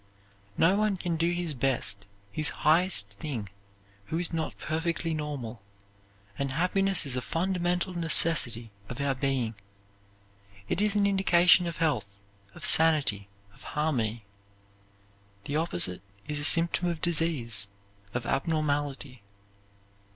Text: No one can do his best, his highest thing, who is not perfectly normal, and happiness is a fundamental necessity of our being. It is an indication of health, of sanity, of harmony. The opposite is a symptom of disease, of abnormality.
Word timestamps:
No 0.57 0.75
one 0.77 0.97
can 0.97 1.15
do 1.15 1.29
his 1.31 1.53
best, 1.53 2.07
his 2.31 2.49
highest 2.65 3.11
thing, 3.19 3.49
who 4.05 4.17
is 4.17 4.33
not 4.33 4.57
perfectly 4.57 5.13
normal, 5.13 5.61
and 6.39 6.53
happiness 6.53 7.05
is 7.05 7.15
a 7.15 7.21
fundamental 7.21 7.93
necessity 7.93 8.71
of 8.89 8.99
our 8.99 9.13
being. 9.13 9.53
It 10.67 10.81
is 10.81 10.95
an 10.95 11.05
indication 11.05 11.67
of 11.67 11.77
health, 11.77 12.17
of 12.55 12.65
sanity, 12.65 13.27
of 13.53 13.61
harmony. 13.77 14.25
The 15.45 15.57
opposite 15.57 16.01
is 16.25 16.39
a 16.39 16.43
symptom 16.45 16.87
of 16.87 16.99
disease, 16.99 17.67
of 18.11 18.25
abnormality. 18.25 19.21